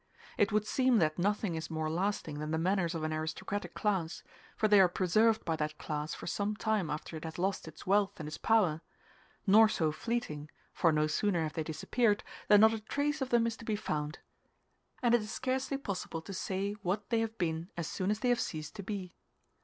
[0.35, 4.23] It would seem that nothing is more lasting than the manners of an aristocratic class,
[4.57, 7.85] for they are preserved by that class for some time after it has lost its
[7.85, 8.81] wealth and its power
[9.45, 13.45] nor so fleeting, for no sooner have they disappeared than not a trace of them
[13.45, 14.17] is to be found;
[15.03, 18.29] and it is scarcely possible to say what they have been as soon as they
[18.29, 19.13] have ceased to be.